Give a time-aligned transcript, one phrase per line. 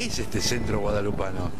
[0.00, 1.50] ¿Qué es este centro guadalupano?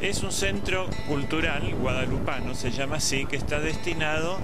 [0.00, 4.36] Es un centro cultural guadalupano, se llama así, que está destinado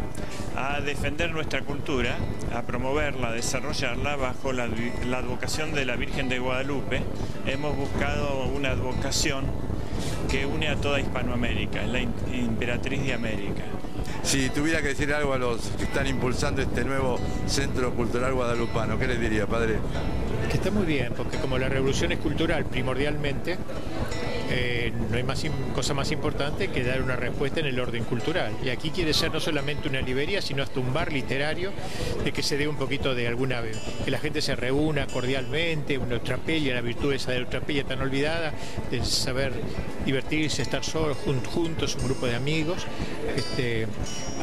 [0.57, 2.17] a defender nuestra cultura,
[2.55, 4.69] a promoverla, a desarrollarla bajo la,
[5.19, 7.03] advocación de la Virgen de Guadalupe.
[7.45, 9.47] Hemos buscado una advocación
[10.31, 13.65] que une a toda Hispanoamérica, es la imperatriz de América.
[14.23, 18.99] Si tuviera que decir algo a los que están impulsando este nuevo Centro Cultural Guadalupano,
[18.99, 19.77] ¿qué les diría, padre?
[20.51, 23.57] Que está muy bien, porque como la revolución es cultural primordialmente,
[24.57, 25.45] eh, no hay más,
[25.75, 28.53] cosa más importante que dar una respuesta en el orden cultural.
[28.65, 31.73] Y aquí quiere ser no solamente una librería, sino hasta un bar literario,
[32.23, 33.63] de que se dé un poquito de alguna,
[34.05, 38.53] que la gente se reúna cordialmente, una trapella, la virtud de la trapella tan olvidada,
[38.93, 39.53] de saber
[40.07, 41.17] divertirse, estar solos,
[41.53, 42.87] juntos, un grupo de amigos,
[43.37, 43.89] este,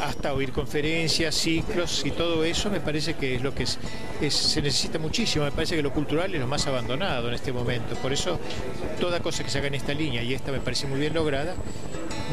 [0.04, 5.00] hasta oír conferencias, ciclos y todo eso me parece que es lo que se necesita
[5.00, 7.96] muchísimo, me parece que lo cultural es lo más abandonado en este momento.
[7.96, 8.40] Por eso
[9.00, 11.54] toda cosa que se haga en esta línea, y esta me parece muy bien lograda,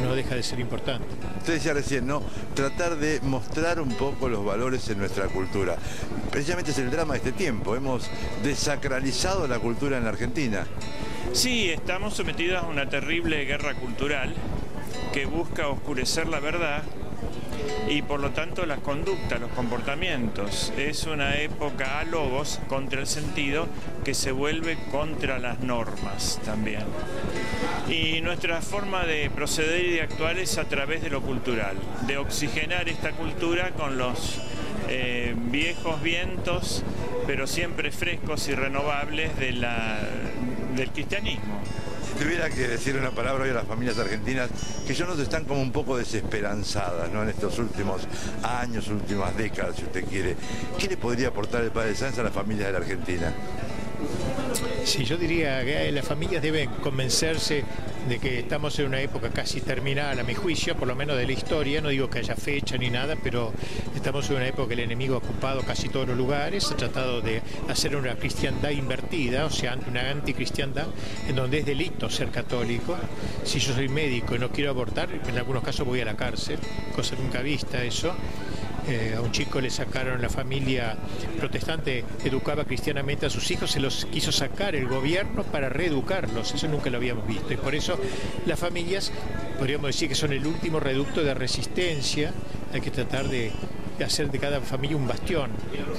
[0.02, 1.06] no deja de ser importante.
[1.38, 2.22] Usted decía recién, ¿no?
[2.54, 5.76] Tratar de mostrar un poco los valores en nuestra cultura.
[6.30, 7.76] Precisamente es el drama de este tiempo.
[7.76, 8.08] Hemos
[8.42, 10.66] desacralizado la cultura en la Argentina.
[11.32, 14.34] Sí, estamos sometidos a una terrible guerra cultural
[15.12, 16.82] que busca oscurecer la verdad
[17.88, 20.72] y por lo tanto las conductas, los comportamientos.
[20.76, 23.66] Es una época a logos contra el sentido
[24.04, 26.84] que se vuelve contra las normas también.
[27.88, 32.18] Y nuestra forma de proceder y de actuar es a través de lo cultural, de
[32.18, 34.40] oxigenar esta cultura con los
[34.88, 36.82] eh, viejos vientos,
[37.26, 41.60] pero siempre frescos y renovables del cristianismo
[42.18, 44.50] tuviera que decir una palabra hoy a las familias argentinas
[44.86, 47.22] que yo no están como un poco desesperanzadas ¿no?
[47.22, 48.02] en estos últimos
[48.42, 50.36] años, últimas décadas, si usted quiere,
[50.78, 53.32] ¿qué le podría aportar el Padre Sáenz a las familias de la Argentina?
[54.88, 57.62] Sí, yo diría que las familias deben convencerse
[58.08, 61.26] de que estamos en una época casi terminal, a mi juicio, por lo menos de
[61.26, 61.82] la historia.
[61.82, 63.52] No digo que haya fecha ni nada, pero
[63.94, 67.20] estamos en una época que el enemigo ha ocupado casi todos los lugares, ha tratado
[67.20, 70.86] de hacer una cristiandad invertida, o sea, una anticristiandad,
[71.28, 72.96] en donde es delito ser católico.
[73.44, 76.58] Si yo soy médico y no quiero abortar, en algunos casos voy a la cárcel,
[76.96, 78.14] cosa nunca vista eso.
[78.88, 80.96] Eh, a un chico le sacaron la familia
[81.38, 86.68] protestante, educaba cristianamente a sus hijos, se los quiso sacar el gobierno para reeducarlos, eso
[86.68, 87.52] nunca lo habíamos visto.
[87.52, 87.98] Y por eso
[88.46, 89.12] las familias,
[89.58, 92.32] podríamos decir que son el último reducto de resistencia,
[92.72, 93.52] hay que tratar de
[94.02, 95.50] hacer de cada familia un bastión,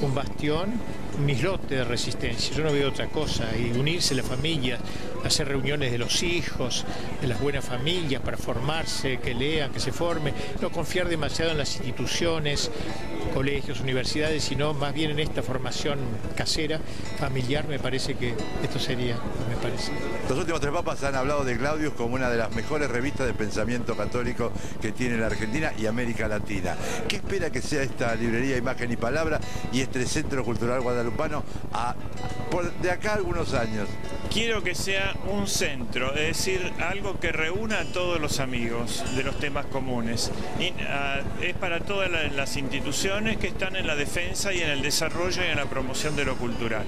[0.01, 0.73] un bastión,
[1.19, 2.55] un islote de resistencia.
[2.55, 3.45] Yo no veo otra cosa.
[3.57, 4.79] Y unirse las familias,
[5.23, 6.85] hacer reuniones de los hijos,
[7.21, 11.57] de las buenas familias para formarse, que lean, que se formen, no confiar demasiado en
[11.57, 12.71] las instituciones,
[13.33, 15.99] colegios, universidades, sino más bien en esta formación
[16.35, 16.79] casera,
[17.19, 19.17] familiar, me parece que esto sería,
[19.49, 19.91] me parece.
[20.27, 23.33] Los últimos tres papas han hablado de Claudius como una de las mejores revistas de
[23.33, 26.75] pensamiento católico que tiene la Argentina y América Latina.
[27.07, 29.39] ¿Qué espera que sea esta librería Imagen y Palabra
[29.71, 31.43] y este Centro Cultural Guadalupano
[32.81, 33.87] de acá algunos años?
[34.31, 39.23] Quiero que sea un centro, es decir, algo que reúna a todos los amigos de
[39.23, 40.31] los temas comunes.
[40.87, 45.41] Ah, es para todas las instituciones que están en la defensa y en el desarrollo
[45.43, 46.85] y en la promoción de lo cultural.